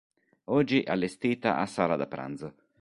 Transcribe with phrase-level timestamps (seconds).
[0.45, 2.55] Oggi allestita a sala da pranzo.